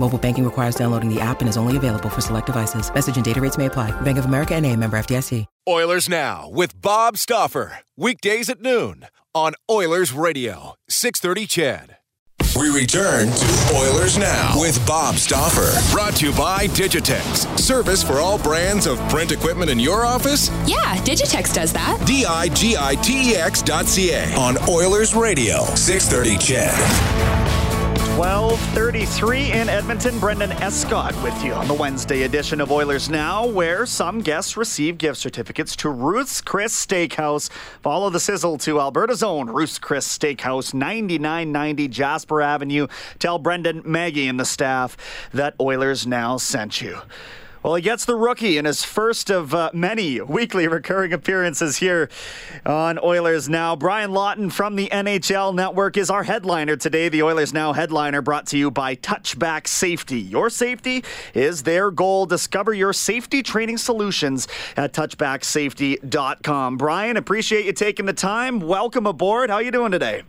[0.00, 2.92] Mobile banking requires downloading the app and is only available for select devices.
[2.92, 3.90] Message and data rates may apply.
[4.00, 5.44] Bank of America and a member FDIC.
[5.68, 7.80] Oilers Now with Bob Stauffer.
[7.98, 11.96] Weekdays at noon on Oilers Radio, 630 CHED.
[12.58, 15.70] We return to Oilers Now with Bob Stauffer.
[15.94, 17.58] Brought to you by Digitex.
[17.58, 20.48] Service for all brands of print equipment in your office?
[20.66, 22.02] Yeah, Digitex does that.
[22.06, 27.39] D I G I T E X dot C A on Oilers Radio, 630 CHED.
[28.20, 30.18] 1233 in Edmonton.
[30.18, 34.98] Brendan Escott with you on the Wednesday edition of Oilers Now, where some guests receive
[34.98, 37.48] gift certificates to Ruth's Chris Steakhouse.
[37.80, 42.88] Follow the sizzle to Alberta's own Ruth's Chris Steakhouse, 9990 Jasper Avenue.
[43.18, 44.98] Tell Brendan, Maggie, and the staff
[45.32, 46.98] that Oilers Now sent you.
[47.62, 52.08] Well, he gets the rookie in his first of uh, many weekly recurring appearances here
[52.64, 53.76] on Oilers Now.
[53.76, 57.10] Brian Lawton from the NHL Network is our headliner today.
[57.10, 60.20] The Oilers Now headliner brought to you by Touchback Safety.
[60.20, 62.24] Your safety is their goal.
[62.24, 66.78] Discover your safety training solutions at touchbacksafety.com.
[66.78, 68.60] Brian, appreciate you taking the time.
[68.60, 69.50] Welcome aboard.
[69.50, 70.22] How are you doing today?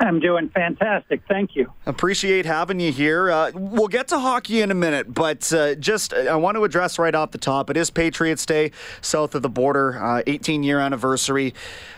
[0.00, 1.22] I'm doing fantastic.
[1.28, 1.72] Thank you.
[1.86, 3.30] Appreciate having you here.
[3.30, 6.98] Uh, we'll get to hockey in a minute, but uh, just I want to address
[6.98, 10.80] right off the top it is Patriots Day south of the border, 18 uh, year
[10.80, 11.54] anniversary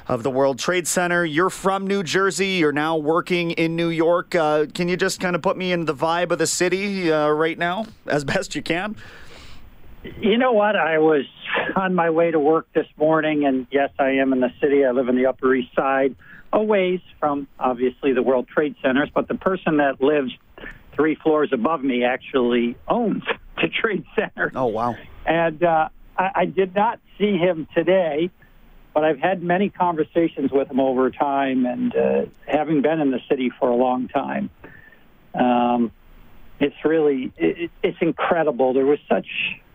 [0.08, 1.24] of the World Trade Center.
[1.24, 4.34] You're from New Jersey, you're now working in New York.
[4.34, 7.28] Uh, can you just kind of put me in the vibe of the city uh,
[7.28, 8.96] right now as best you can?
[10.20, 10.76] You know what?
[10.76, 11.24] I was
[11.74, 14.84] on my way to work this morning, and yes, I am in the city.
[14.84, 16.14] I live in the Upper East Side
[16.52, 20.32] a ways from obviously the World Trade Centers, but the person that lives
[20.94, 23.22] three floors above me actually owns
[23.56, 24.50] the Trade Center.
[24.54, 24.94] Oh, wow.
[25.26, 28.30] And uh, I, I did not see him today,
[28.94, 33.20] but I've had many conversations with him over time, and uh, having been in the
[33.28, 34.50] city for a long time,
[35.34, 35.92] um,
[36.58, 38.72] it's really it, it's incredible.
[38.72, 39.26] There was such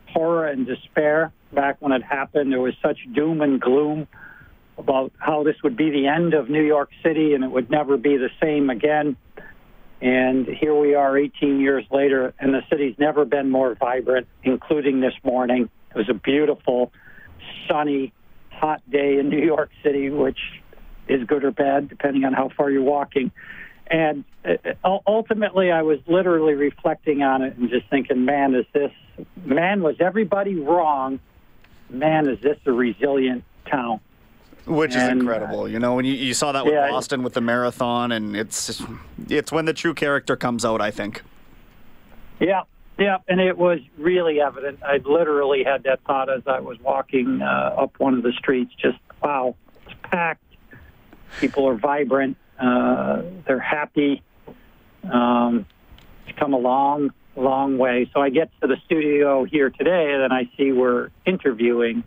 [0.07, 2.51] horror and despair back when it happened.
[2.51, 4.07] There was such doom and gloom
[4.77, 7.97] about how this would be the end of New York City and it would never
[7.97, 9.15] be the same again.
[10.01, 14.99] And here we are 18 years later, and the city's never been more vibrant, including
[14.99, 15.69] this morning.
[15.91, 16.91] It was a beautiful,
[17.67, 18.11] sunny,
[18.49, 20.39] hot day in New York City, which
[21.07, 23.31] is good or bad, depending on how far you're walking.
[23.87, 28.91] And uh, ultimately, I was literally reflecting on it and just thinking, man, is this,
[29.45, 31.19] man, was everybody wrong?
[31.89, 33.99] Man, is this a resilient town?
[34.65, 35.95] Which and, is incredible, you know.
[35.95, 38.81] When you, you saw that with yeah, Boston with the marathon, and it's
[39.27, 40.81] it's when the true character comes out.
[40.81, 41.23] I think.
[42.39, 42.63] Yeah,
[42.99, 44.83] yeah, and it was really evident.
[44.83, 48.71] I literally had that thought as I was walking uh, up one of the streets.
[48.79, 49.55] Just wow,
[49.85, 50.43] it's packed.
[51.39, 52.37] People are vibrant.
[52.59, 54.21] Uh, they're happy.
[55.11, 55.65] Um,
[56.27, 58.09] it's come a long, long way.
[58.13, 62.03] So I get to the studio here today, and then I see we're interviewing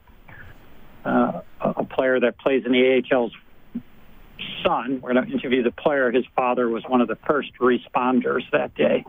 [1.04, 3.32] uh, a player that plays in the AHL's
[4.62, 5.00] son.
[5.02, 6.10] We're going to interview the player.
[6.10, 9.04] His father was one of the first responders that day.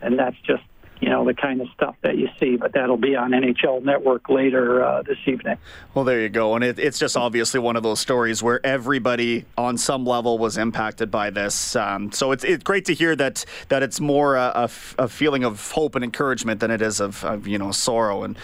[0.00, 0.62] And that's just,
[1.00, 2.56] you know, the kind of stuff that you see.
[2.56, 5.58] But that'll be on NHL Network later uh, this evening.
[5.94, 6.54] Well, there you go.
[6.54, 10.56] And it, it's just obviously one of those stories where everybody on some level was
[10.56, 11.76] impacted by this.
[11.76, 14.68] Um, so it's, it's great to hear that, that it's more a,
[14.98, 18.22] a, feeling of hope and encouragement than it is of, of you know, sorrow.
[18.22, 18.36] And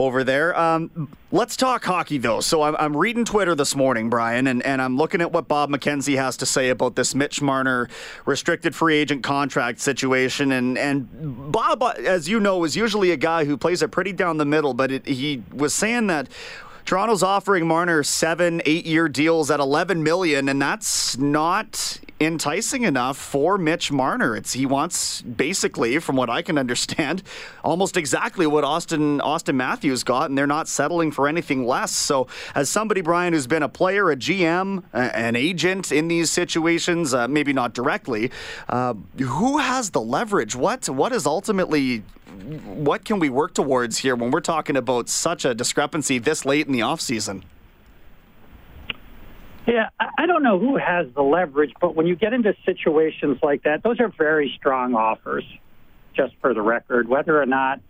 [0.00, 0.58] over there.
[0.58, 2.40] Um, let's talk hockey, though.
[2.40, 5.68] So I'm, I'm, reading Twitter this morning, Brian, and, and I'm looking at what Bob
[5.68, 7.88] McKenzie has to say about this Mitch Marner
[8.24, 10.52] restricted free agent contract situation.
[10.52, 14.38] And, and Bob, as you know, is usually a guy who plays it pretty down
[14.38, 16.28] the middle, but it, he was saying that
[16.90, 23.56] Toronto's offering Marner seven, eight-year deals at 11 million, and that's not enticing enough for
[23.56, 24.34] Mitch Marner.
[24.34, 27.22] It's he wants basically, from what I can understand,
[27.62, 31.92] almost exactly what Austin Austin Matthews got, and they're not settling for anything less.
[31.92, 32.26] So,
[32.56, 37.28] as somebody, Brian, who's been a player, a GM, an agent in these situations, uh,
[37.28, 38.32] maybe not directly,
[38.68, 40.56] uh, who has the leverage?
[40.56, 45.44] What what is ultimately what can we work towards here when we're talking about such
[45.44, 47.42] a discrepancy this late in the offseason?
[49.66, 49.88] Yeah,
[50.18, 53.82] I don't know who has the leverage, but when you get into situations like that,
[53.82, 55.44] those are very strong offers,
[56.16, 57.08] just for the record.
[57.08, 57.80] Whether or not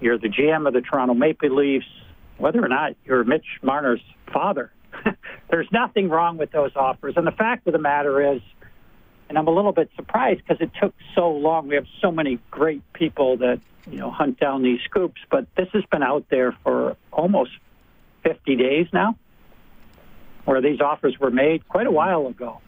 [0.00, 1.86] you're the GM of the Toronto Maple Leafs,
[2.38, 4.00] whether or not you're Mitch Marner's
[4.32, 4.72] father,
[5.50, 7.14] there's nothing wrong with those offers.
[7.16, 8.40] And the fact of the matter is,
[9.28, 11.68] and I'm a little bit surprised because it took so long.
[11.68, 15.68] We have so many great people that you know hunt down these scoops, but this
[15.72, 17.50] has been out there for almost
[18.24, 19.16] 50 days now,
[20.44, 22.60] where these offers were made quite a while ago.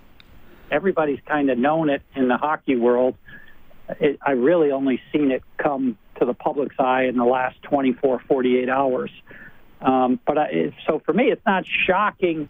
[0.71, 3.17] Everybody's kind of known it in the hockey world.
[3.99, 8.21] It, I really only seen it come to the public's eye in the last 24,
[8.29, 9.11] 48 hours.
[9.81, 12.49] Um, but I, so for me, it's not shocking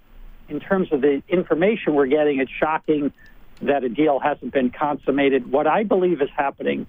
[0.48, 2.40] in terms of the information we're getting.
[2.40, 3.12] It's shocking
[3.62, 5.50] that a deal hasn't been consummated.
[5.50, 6.86] What I believe is happening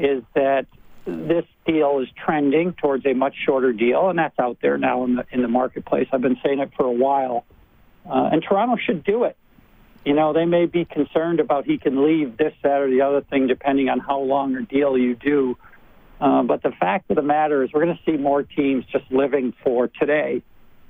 [0.00, 0.66] is that
[1.04, 5.16] this deal is trending towards a much shorter deal, and that's out there now in
[5.16, 6.08] the in the marketplace.
[6.12, 7.44] I've been saying it for a while,
[8.06, 9.36] uh, and Toronto should do it.
[10.04, 13.20] You know, they may be concerned about he can leave this, that, or the other
[13.20, 15.58] thing, depending on how long a deal you do.
[16.20, 19.04] Uh, but the fact of the matter is, we're going to see more teams just
[19.10, 20.42] living for today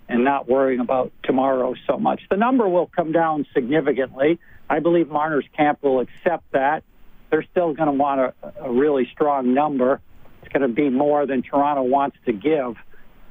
[0.08, 2.20] and not worrying about tomorrow so much.
[2.30, 4.38] The number will come down significantly.
[4.68, 6.84] I believe Marner's camp will accept that
[7.30, 8.34] they're still going to want a,
[8.64, 10.00] a, really strong number.
[10.42, 12.76] It's going to be more than Toronto wants to give.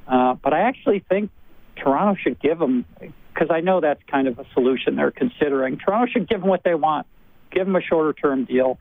[0.06, 1.30] Uh, but I actually think
[1.76, 5.78] Toronto should give them, because I know that's kind of a solution they're considering.
[5.78, 7.06] Toronto should give them what they want.
[7.50, 8.78] Give them a shorter term deal,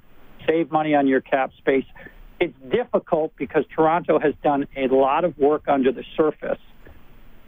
[0.48, 1.86] save money on your cap space.
[2.40, 6.60] It's difficult because Toronto has done a lot of work under the surface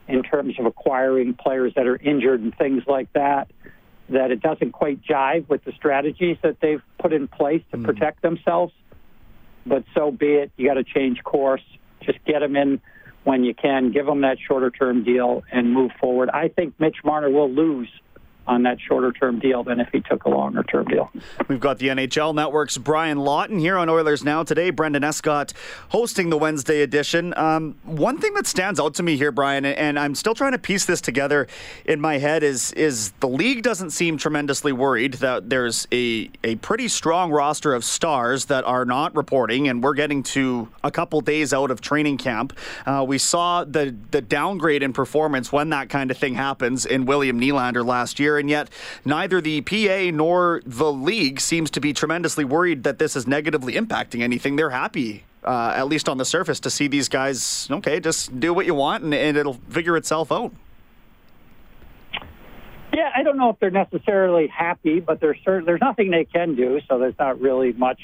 [0.08, 3.50] in terms of acquiring players that are injured and things like that
[4.12, 7.84] that it doesn't quite jive with the strategies that they've put in place to mm.
[7.84, 8.74] protect themselves.
[9.66, 10.52] But so be it.
[10.58, 11.62] You got to change course.
[12.02, 12.82] Just get them in
[13.24, 13.92] when you can.
[13.92, 16.30] Give them that shorter term deal and move forward.
[16.30, 17.90] I think Mitch Marner will lose
[18.48, 21.12] on that shorter term deal than if he took a longer term deal.
[21.48, 24.72] We've got the NHL Network's Brian Lawton here on Oilers Now today.
[24.72, 25.54] Brendan Escott
[25.90, 27.34] hosting the Wednesday edition.
[27.38, 30.60] Um, one thing that stands out to me here, Brian, and I'm still trying to
[30.60, 31.48] piece this together
[31.86, 36.56] in my head, is is the league doesn't seem tremendously worried that there's a, a
[36.58, 41.22] pretty strong roster of stars that are not reporting, and we're getting to a couple
[41.22, 42.58] days out of training camp.
[42.86, 47.06] Uh, we saw the, the downgrade in performance when that kind of thing happens in
[47.06, 48.70] William Nylander last year and yet
[49.06, 53.74] neither the PA nor the league seems to be tremendously worried that this is negatively
[53.74, 54.56] impacting anything.
[54.56, 55.24] They're happy.
[55.44, 58.76] Uh, at least on the surface, to see these guys, okay, just do what you
[58.76, 60.54] want and, and it'll figure itself out.
[62.94, 66.56] Yeah, I don't know if they're necessarily happy, but there's certain, there's nothing they can
[66.56, 68.00] do, so there's not really much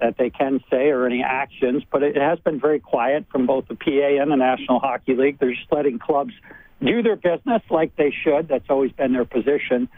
[0.00, 1.82] that they can say or any actions.
[1.90, 5.38] But it has been very quiet from both the PA and the National Hockey League.
[5.38, 6.32] They're just letting clubs
[6.82, 8.48] do their business like they should.
[8.48, 9.88] That's always been their position.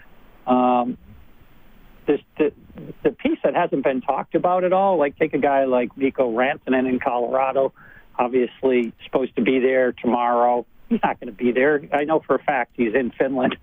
[0.46, 0.98] Um,
[2.06, 2.52] this the,
[3.02, 6.32] the piece that hasn't been talked about at all, like take a guy like Mikko
[6.32, 7.72] Rantanen in Colorado,
[8.18, 10.64] obviously supposed to be there tomorrow.
[10.88, 11.82] He's not going to be there.
[11.92, 13.56] I know for a fact he's in Finland.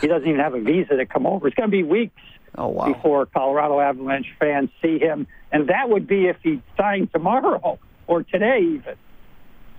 [0.00, 1.48] He doesn't even have a visa to come over.
[1.48, 2.20] It's going to be weeks
[2.56, 2.92] oh, wow.
[2.92, 8.22] before Colorado Avalanche fans see him, and that would be if he signed tomorrow or
[8.22, 8.96] today even.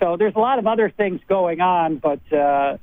[0.04, 2.78] So there's a lot of other things going on, but uh,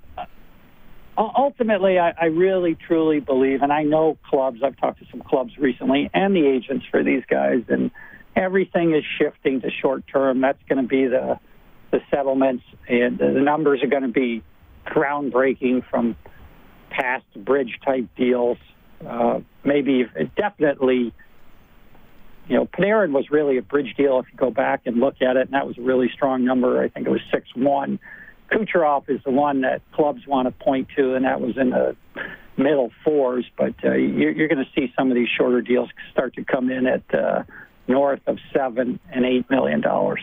[1.18, 4.60] ultimately, I, I really truly believe, and I know clubs.
[4.64, 7.90] I've talked to some clubs recently, and the agents for these guys, and
[8.34, 10.40] everything is shifting to short term.
[10.40, 11.38] That's going to be the
[11.90, 14.42] the settlements, and the numbers are going to be
[14.86, 16.16] groundbreaking from
[16.88, 18.56] past bridge type deals.
[19.06, 20.06] Uh, maybe
[20.38, 21.12] definitely
[22.50, 25.36] you know, Panarin was really a bridge deal if you go back and look at
[25.36, 26.82] it, and that was a really strong number.
[26.82, 27.98] I think it was 6 1.
[28.50, 31.94] Kucherov is the one that clubs want to point to, and that was in the
[32.56, 33.46] middle fours.
[33.56, 36.72] But uh, you're, you're going to see some of these shorter deals start to come
[36.72, 37.44] in at uh,
[37.90, 40.20] north of seven and eight million dollars.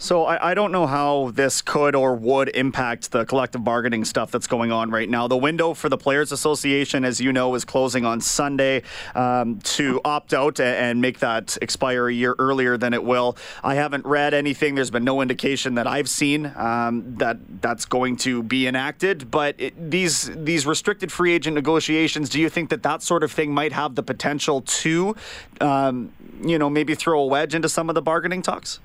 [0.00, 4.30] So I, I, don't know how this could or would impact the collective bargaining stuff
[4.30, 5.26] that's going on right now.
[5.26, 8.84] The window for the Players Association, as you know, is closing on Sunday
[9.16, 13.36] um, to opt out and make that expire a year earlier than it will.
[13.64, 14.76] I haven't read anything.
[14.76, 19.32] There's been no indication that I've seen um, that that's going to be enacted.
[19.32, 23.32] But it, these these restricted free agent negotiations, do you think that that sort of
[23.32, 25.16] thing might have the potential to,
[25.60, 28.80] um, you know, maybe throw a wedge into some of the bargaining talks?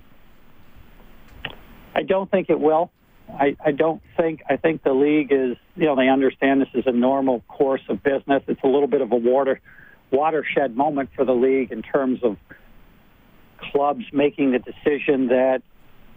[1.93, 2.89] I don't think it will.
[3.29, 4.41] I, I don't think.
[4.49, 8.01] I think the league is, you know, they understand this is a normal course of
[8.01, 8.41] business.
[8.47, 9.59] It's a little bit of a water
[10.09, 12.37] watershed moment for the league in terms of
[13.59, 15.61] clubs making the decision that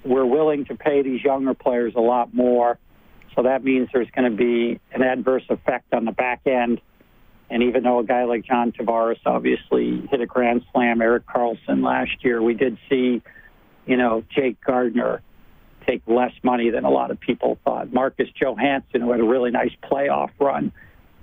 [0.05, 2.79] we're willing to pay these younger players a lot more.
[3.35, 6.81] So that means there's going to be an adverse effect on the back end.
[7.49, 11.83] And even though a guy like John Tavares obviously hit a grand slam, Erik Karlsson
[11.83, 13.23] last year, we did see,
[13.87, 15.23] you know, Jake Gardiner
[15.87, 17.93] take less money than a lot of people thought.
[17.93, 20.73] Marcus Johansson, who had a really nice playoff run,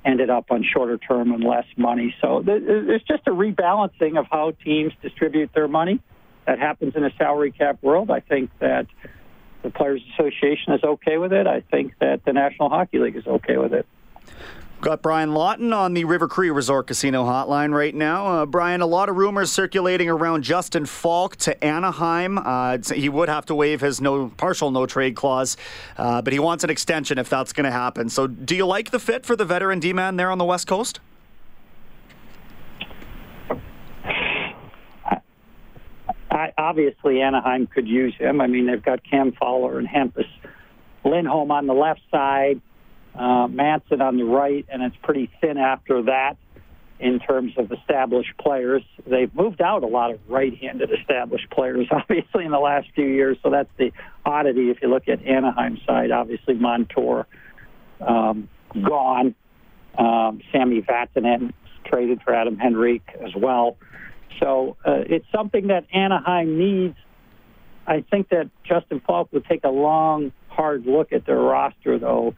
[0.06, 2.16] ended up on shorter term and less money.
[2.22, 6.00] So there's just a rebalancing of how teams distribute their money.
[6.46, 8.12] That happens in a salary cap world.
[8.12, 8.88] I think that
[9.62, 11.48] the Players Association is okay with it.
[11.48, 13.86] I think that the National Hockey League is okay with it.
[14.84, 18.28] Got Brian Lawton on the River Cree Resort Casino hotline right now.
[18.28, 22.38] Uh, Brian, a lot of rumors circulating around Justin Faulk to Anaheim.
[22.38, 25.56] Uh, he would have to waive his no partial no trade clause,
[25.96, 28.10] uh, but he wants an extension if that's going to happen.
[28.10, 30.68] So, do you like the fit for the veteran D man there on the West
[30.68, 31.00] Coast?
[36.30, 38.42] I, obviously, Anaheim could use him.
[38.42, 40.28] I mean, they've got Cam Fowler and Hampus
[41.06, 42.60] Lindholm on the left side
[43.16, 46.38] uh, Manson on the right, and it's pretty thin after that
[47.00, 48.82] in terms of established players.
[49.06, 53.38] They've moved out a lot of right-handed established players, obviously, in the last few years.
[53.44, 53.92] So that's the
[54.26, 54.70] oddity.
[54.70, 57.28] If you look at Anaheim side, obviously Montour
[58.00, 58.50] um,
[58.82, 59.36] gone.
[59.98, 61.54] Um, Sami Vatanen
[61.86, 63.78] traded for Adam Henrique as well.
[64.40, 66.96] So uh, it's something that Anaheim needs.
[67.86, 72.34] I think that Justin Faulk would take a long, hard look at their roster, though,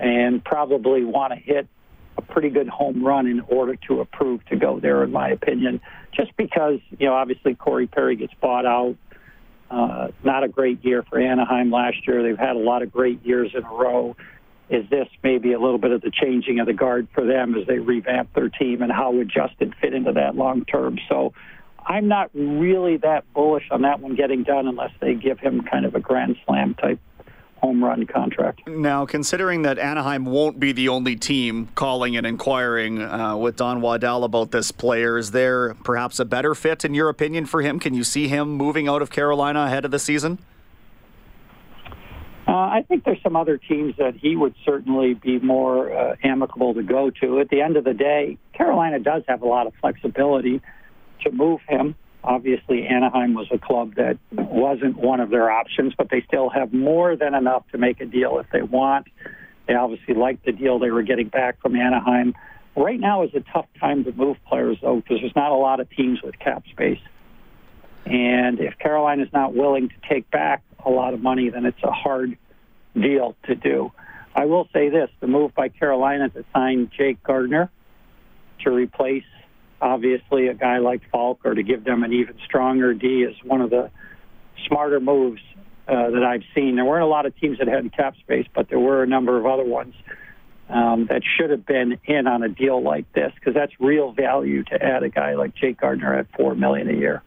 [0.00, 1.68] and probably want to hit
[2.16, 5.80] a pretty good home run in order to approve to go there, in my opinion.
[6.12, 8.96] Just because, you know, obviously Corey Perry gets bought out.
[9.70, 12.22] Uh, not a great year for Anaheim last year.
[12.22, 14.16] They've had a lot of great years in a row.
[14.68, 17.66] Is this maybe a little bit of the changing of the guard for them as
[17.66, 20.98] they revamp their team, and how would Justin fit into that long term?
[21.08, 21.32] So
[21.84, 25.84] I'm not really that bullish on that one getting done unless they give him kind
[25.84, 27.00] of a grand slam type
[27.60, 28.66] home run contract.
[28.66, 33.80] Now, considering that Anaheim won't be the only team calling and inquiring uh, with Don
[33.80, 37.78] Waddell about this player, is there perhaps a better fit, in your opinion, for him?
[37.78, 40.38] Can you see him moving out of Carolina ahead of the season?
[42.48, 46.74] Uh, I think there's some other teams that he would certainly be more uh, amicable
[46.74, 47.38] to go to.
[47.38, 50.60] At the end of the day, Carolina does have a lot of flexibility
[51.22, 51.94] to move him.
[52.22, 56.72] Obviously, Anaheim was a club that wasn't one of their options, but they still have
[56.72, 59.06] more than enough to make a deal if they want.
[59.66, 62.34] They obviously liked the deal they were getting back from Anaheim.
[62.76, 65.80] Right now is a tough time to move players, though, because there's not a lot
[65.80, 67.00] of teams with cap space.
[68.04, 71.82] And if Carolina is not willing to take back a lot of money, then it's
[71.82, 72.36] a hard
[72.94, 73.92] deal to do.
[74.34, 77.70] I will say this the move by Carolina to sign Jake Gardiner
[78.64, 79.24] to replace
[79.80, 83.60] obviously a guy like Faulk or to give them an even stronger D is one
[83.60, 83.90] of the
[84.66, 85.40] smarter moves
[85.88, 86.76] uh, that I've seen.
[86.76, 89.38] There weren't a lot of teams that had cap space, but there were a number
[89.38, 89.94] of other ones
[90.68, 94.62] um, that should have been in on a deal like this because that's real value
[94.64, 97.22] to add a guy like Jake Gardiner at four million a year.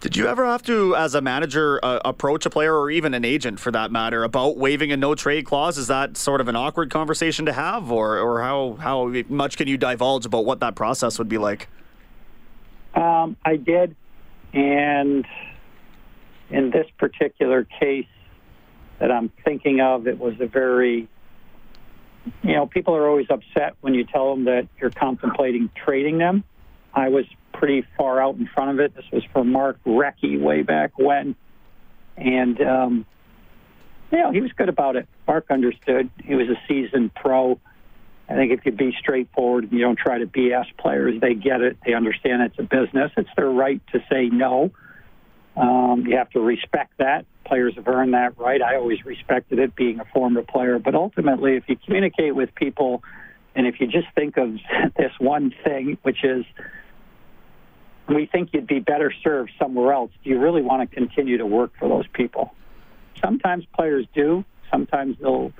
[0.00, 3.24] Did you ever have to, as a manager, uh, approach a player or even an
[3.24, 5.78] agent for that matter about waiving a no trade clause?
[5.78, 9.68] Is that sort of an awkward conversation to have, or or how how much can
[9.68, 11.68] you divulge about what that process would be like?
[12.94, 13.96] Um, I did,
[14.52, 15.26] and
[16.50, 18.06] in this particular case
[18.98, 21.08] that I'm thinking of, it was a very,
[22.42, 26.44] you know, people are always upset when you tell them that you're contemplating trading them.
[26.94, 28.94] I was pretty far out in front of it.
[28.94, 31.34] This was for Mark Recchi way back when,
[32.16, 33.06] and um,
[34.10, 35.08] you know, he was good about it.
[35.26, 36.10] Mark understood.
[36.22, 37.58] He was a seasoned pro
[38.32, 41.60] I think if you be straightforward and you don't try to BS players, they get
[41.60, 41.76] it.
[41.84, 43.12] They understand it's a business.
[43.16, 44.70] It's their right to say no.
[45.54, 47.26] Um, you have to respect that.
[47.44, 48.62] Players have earned that right.
[48.62, 50.78] I always respected it being a former player.
[50.78, 53.02] But ultimately, if you communicate with people
[53.54, 54.54] and if you just think of
[54.96, 56.44] this one thing, which is
[58.08, 60.10] we think you'd be better served somewhere else.
[60.24, 62.52] Do you really want to continue to work for those people?
[63.22, 64.44] Sometimes players do.
[64.70, 65.52] Sometimes they'll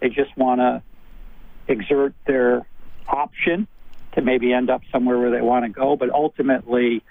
[0.00, 0.82] they just want to
[1.68, 2.66] exert their
[3.06, 3.68] option
[4.14, 5.96] to maybe end up somewhere where they want to go.
[5.96, 7.02] But ultimately,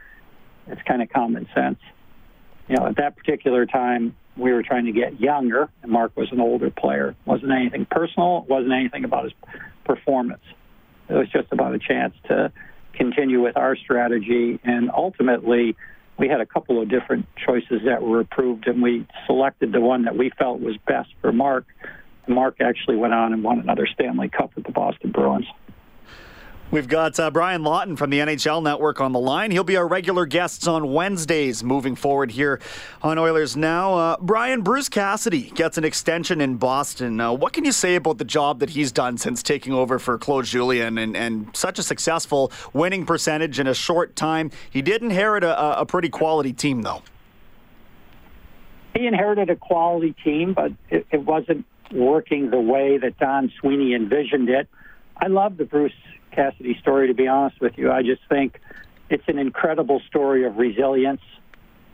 [0.67, 1.79] it's kind of common sense.
[2.67, 6.31] You know, at that particular time, we were trying to get younger, and Mark was
[6.31, 7.09] an older player.
[7.09, 8.43] It wasn't anything personal.
[8.43, 9.33] It wasn't anything about his
[9.85, 10.43] performance.
[11.09, 12.51] It was just about a chance to
[12.93, 14.59] continue with our strategy.
[14.63, 15.75] And ultimately,
[16.19, 20.03] we had a couple of different choices that were approved, and we selected the one
[20.03, 21.65] that we felt was best for Mark.
[22.27, 25.47] Mark actually went on and won another Stanley Cup with the Boston Bruins.
[26.69, 29.51] We've got uh, Brian Lawton from the NHL Network on the line.
[29.51, 32.59] He'll be our regular guests on Wednesdays moving forward here
[33.01, 33.93] on Oilers Now.
[33.93, 37.21] Uh, Brian, Bruce Cassidy gets an extension in Boston.
[37.21, 40.17] Uh, what can you say about the job that he's done since taking over for
[40.17, 44.51] Claude Julien and, and such a successful winning percentage in a short time?
[44.69, 47.01] He did inherit a, a pretty quality team, though.
[48.93, 53.93] He inherited a quality team, but it, it wasn't working the way that Don Sweeney
[53.93, 54.67] envisioned it.
[55.19, 55.93] I love the Bruce
[56.31, 57.91] Cassidy story, to be honest with you.
[57.91, 58.59] I just think
[59.09, 61.21] it's an incredible story of resilience.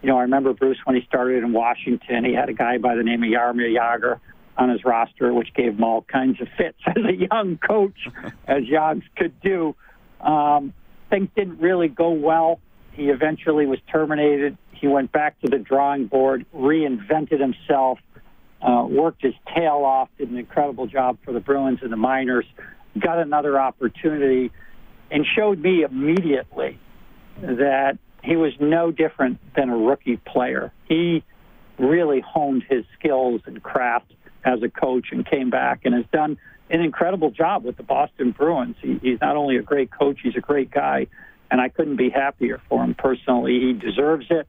[0.01, 2.95] You know, I remember Bruce when he started in Washington, he had a guy by
[2.95, 4.19] the name of Jaromir Jagr
[4.57, 8.07] on his roster, which gave him all kinds of fits as a young coach,
[8.47, 9.75] as Jags could do.
[10.19, 10.73] Um,
[11.09, 12.59] things didn't really go well.
[12.91, 14.57] He eventually was terminated.
[14.71, 17.99] He went back to the drawing board, reinvented himself,
[18.63, 22.45] uh, worked his tail off, did an incredible job for the Bruins and the Miners,
[22.99, 24.51] got another opportunity
[25.11, 26.79] and showed me immediately
[27.41, 30.71] that he was no different than a rookie player.
[30.87, 31.23] He
[31.77, 34.13] really honed his skills and craft
[34.45, 36.37] as a coach and came back and has done
[36.69, 38.75] an incredible job with the Boston Bruins.
[38.81, 41.07] He, he's not only a great coach, he's a great guy,
[41.51, 43.59] and I couldn't be happier for him personally.
[43.59, 44.47] He deserves it.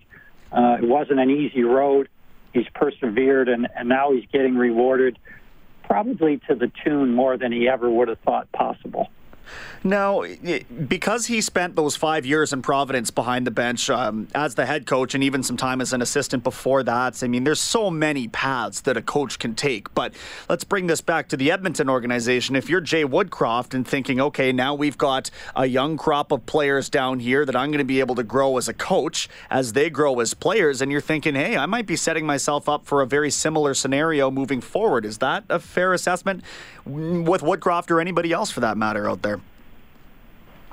[0.52, 2.08] Uh, it wasn't an easy road.
[2.54, 5.18] He's persevered, and, and now he's getting rewarded
[5.82, 9.08] probably to the tune more than he ever would have thought possible.
[9.82, 10.24] Now,
[10.88, 14.86] because he spent those five years in Providence behind the bench um, as the head
[14.86, 18.28] coach and even some time as an assistant before that, I mean, there's so many
[18.28, 19.92] paths that a coach can take.
[19.94, 20.14] But
[20.48, 22.56] let's bring this back to the Edmonton organization.
[22.56, 26.88] If you're Jay Woodcroft and thinking, okay, now we've got a young crop of players
[26.88, 29.90] down here that I'm going to be able to grow as a coach as they
[29.90, 33.06] grow as players, and you're thinking, hey, I might be setting myself up for a
[33.06, 35.04] very similar scenario moving forward.
[35.04, 36.42] Is that a fair assessment
[36.84, 39.33] with Woodcroft or anybody else for that matter out there?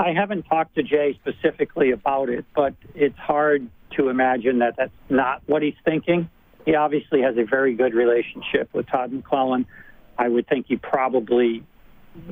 [0.01, 4.91] I haven't talked to Jay specifically about it, but it's hard to imagine that that's
[5.09, 6.27] not what he's thinking.
[6.65, 9.65] He obviously has a very good relationship with Todd McLellan.
[10.17, 11.63] I would think he probably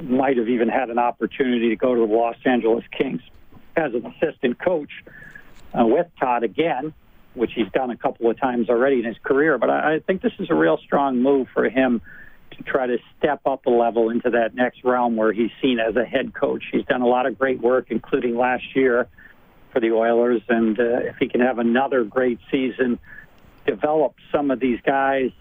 [0.01, 3.21] might have even had an opportunity to go to the Los Angeles Kings
[3.75, 4.91] as an assistant coach
[5.79, 6.91] uh, with Todd again,
[7.35, 9.59] which he's done a couple of times already in his career.
[9.59, 12.01] But I, I think this is a real strong move for him
[12.51, 15.95] to try to step up a level into that next realm where he's seen as
[15.95, 16.63] a head coach.
[16.71, 19.07] He's done a lot of great work, including last year
[19.71, 22.99] for the Oilers, and uh, if he can have another great season,
[23.65, 25.31] develop some of these guys,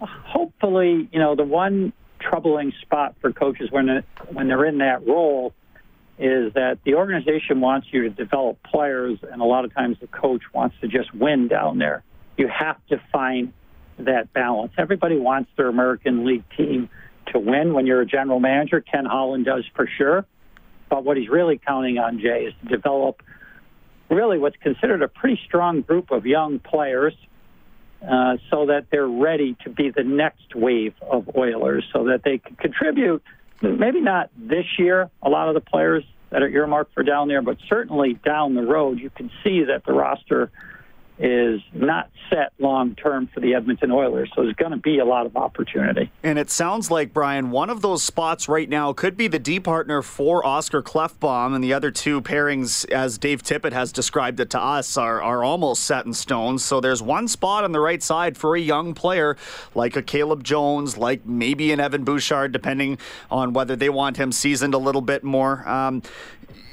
[0.00, 5.06] hopefully, you know, the one troubling spot for coaches when it, when they're in that
[5.06, 5.52] role
[6.18, 10.06] is that the organization wants you to develop players, and a lot of times the
[10.08, 12.02] coach wants to just win down there.
[12.36, 13.52] You have to find
[13.98, 14.72] that balance.
[14.78, 16.88] Everybody wants their American League team
[17.32, 18.80] to win when you're a general manager.
[18.80, 20.24] Ken Holland does for sure.
[20.88, 23.22] But what he's really counting on, Jay, is to develop
[24.08, 27.14] really what's considered a pretty strong group of young players
[28.08, 32.38] uh, so that they're ready to be the next wave of Oilers, so that they
[32.38, 33.22] can contribute.
[33.60, 37.42] Maybe not this year, a lot of the players that are earmarked for down there,
[37.42, 40.50] but certainly down the road, you can see that the roster
[41.18, 44.30] is not set long term for the Edmonton Oilers.
[44.34, 46.10] So there's going to be a lot of opportunity.
[46.22, 49.58] And it sounds like, Brian, one of those spots right now could be the D
[49.58, 54.50] partner for Oscar Klefbom, and the other two pairings, as Dave Tippett has described it
[54.50, 56.58] to us, are, are almost set in stone.
[56.58, 59.36] So there's one spot on the right side for a young player
[59.74, 62.98] like a Caleb Jones, like maybe an Evan Bouchard, depending
[63.30, 65.68] on whether they want him seasoned a little bit more.
[65.68, 66.02] Um,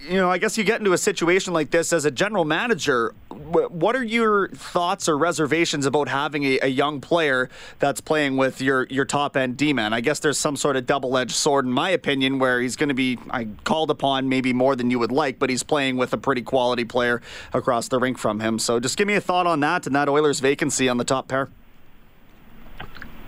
[0.08, 3.14] you know, I guess you get into a situation like this as a general manager.
[3.30, 8.62] What are your thoughts or reservations about having a, a young player that's playing with
[8.62, 9.94] your, your top end D man?
[9.94, 12.90] I guess there's some sort of double edged sword, in my opinion, where he's going
[12.90, 16.14] to be I, called upon maybe more than you would like, but he's playing with
[16.14, 17.22] a pretty quality player
[17.54, 18.60] across the rink from him.
[18.60, 21.28] So just give me a thought on that and that Oilers vacancy on the top
[21.28, 21.50] pair.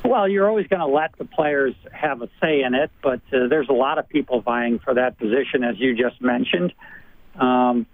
[0.07, 3.49] Well, you're always going to let the players have a say in it, but uh,
[3.49, 6.71] there's a lot of people vying for that position, as you just mentioned.
[7.37, 7.85] Um,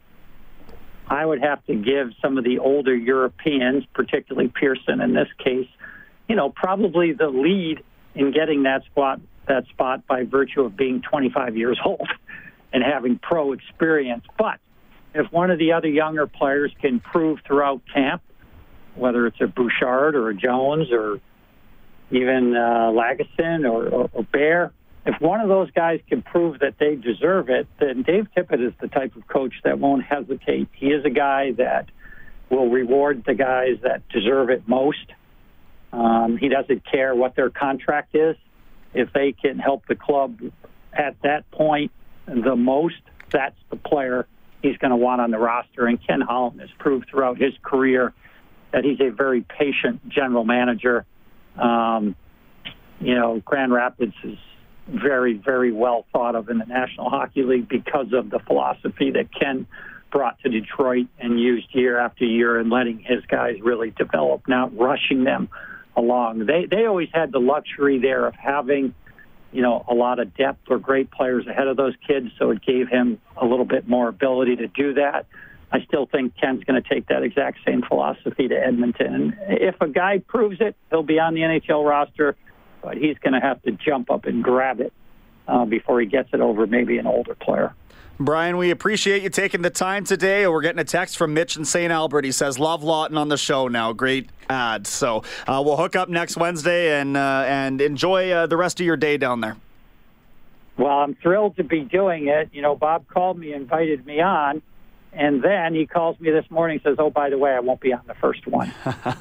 [1.07, 5.67] I would have to give some of the older Europeans, particularly Persson in this case,
[6.29, 11.01] you know, probably the lead in getting that spot that spot by virtue of being
[11.01, 12.07] 25 years old
[12.71, 14.23] and having pro experience.
[14.37, 14.59] But
[15.15, 18.21] if one of the other younger players can prove throughout camp,
[18.93, 21.19] whether it's a Bouchard or a Jones or
[22.11, 24.71] even uh, Lagesson or, or, or Bear,
[25.05, 28.73] if one of those guys can prove that they deserve it, then Dave Tippett is
[28.79, 30.69] the type of coach that won't hesitate.
[30.73, 31.89] He is a guy that
[32.49, 35.11] will reward the guys that deserve it most.
[35.91, 38.35] Um, he doesn't care what their contract is.
[38.93, 40.39] If they can help the club
[40.93, 41.91] at that point
[42.25, 44.27] the most, that's the player
[44.61, 45.85] he's going to want on the roster.
[45.85, 48.13] And Ken Holland has proved throughout his career
[48.71, 51.05] that he's a very patient general manager.
[51.57, 52.15] Um,
[52.99, 54.37] you know, Grand Rapids is
[54.87, 59.27] very, very well thought of in the National Hockey League because of the philosophy that
[59.37, 59.67] Ken
[60.11, 64.77] brought to Detroit and used year after year and letting his guys really develop, not
[64.77, 65.49] rushing them
[65.95, 66.45] along.
[66.45, 68.93] They they always had the luxury there of having,
[69.51, 72.61] you know, a lot of depth or great players ahead of those kids, so it
[72.61, 75.25] gave him a little bit more ability to do that.
[75.73, 79.13] I still think Ken's going to take that exact same philosophy to Edmonton.
[79.13, 82.37] And if a guy proves it, he'll be on the NHL roster
[82.83, 84.93] but he's going to have to jump up and grab it
[85.47, 87.73] uh, before he gets it over maybe an older player.
[88.19, 90.45] Brian, we appreciate you taking the time today.
[90.45, 91.91] We're getting a text from Mitch in St.
[91.91, 92.25] Albert.
[92.25, 93.91] He says, Love Lawton on the show now.
[93.91, 94.85] Great add.
[94.85, 98.85] So uh, we'll hook up next Wednesday and, uh, and enjoy uh, the rest of
[98.85, 99.57] your day down there.
[100.77, 102.49] Well, I'm thrilled to be doing it.
[102.53, 104.61] You know, Bob called me, invited me on,
[105.15, 107.81] and then he calls me this morning and says, Oh, by the way, I won't
[107.81, 108.73] be on the first one.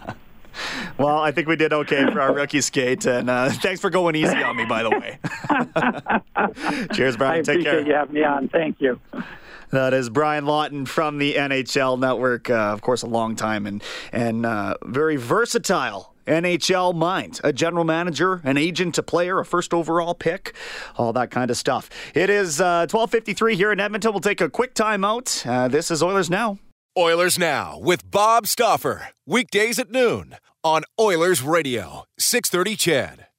[0.99, 4.15] Well, I think we did okay for our rookie skate, and uh, thanks for going
[4.15, 5.19] easy on me, by the way.
[6.95, 7.41] Cheers, Brian.
[7.41, 7.81] I Take care.
[7.81, 8.49] you having me on.
[8.49, 9.01] Thank you.
[9.71, 12.51] That is Brian Lawton from the NHL Network.
[12.51, 17.85] Uh, of course, a long time and and uh, very versatile NHL mind, a general
[17.85, 20.55] manager, an agent, a player, a first overall pick,
[20.97, 21.91] all that kind of stuff.
[22.15, 24.13] It is uh, 12:53 here in Edmonton.
[24.13, 25.47] We'll take a quick timeout.
[25.47, 26.59] Uh, this is Oilers now.
[26.97, 29.09] Oilers Now with Bob Stauffer.
[29.27, 33.32] Weekdays at noon on Oilers Radio, 630 CHED.